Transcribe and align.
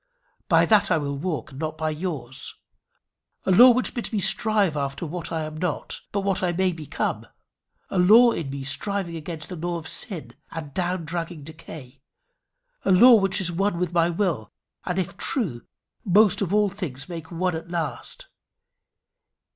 By 0.49 0.65
that 0.65 0.89
I 0.89 0.97
will 0.97 1.15
walk, 1.15 1.51
and 1.51 1.59
not 1.59 1.77
by 1.77 1.91
yours 1.91 2.55
a 3.45 3.51
law 3.51 3.69
which 3.69 3.93
bids 3.93 4.11
me 4.11 4.17
strive 4.19 4.75
after 4.75 5.05
what 5.05 5.31
I 5.31 5.43
am 5.43 5.57
not 5.57 5.99
but 6.11 6.41
may 6.57 6.71
become 6.71 7.27
a 7.91 7.99
law 7.99 8.31
in 8.31 8.49
me 8.49 8.63
striving 8.63 9.15
against 9.15 9.47
the 9.49 9.55
law 9.55 9.77
of 9.77 9.87
sin 9.87 10.31
and 10.49 10.73
down 10.73 11.05
dragging 11.05 11.43
decay 11.43 12.01
a 12.83 12.91
law 12.91 13.13
which 13.13 13.39
is 13.39 13.51
one 13.51 13.77
with 13.77 13.93
my 13.93 14.09
will, 14.09 14.51
and, 14.85 14.97
if 14.97 15.17
true, 15.17 15.67
must 16.03 16.41
of 16.41 16.51
all 16.51 16.69
things 16.69 17.07
make 17.07 17.29
one 17.29 17.55
at 17.55 17.69
last. 17.69 18.27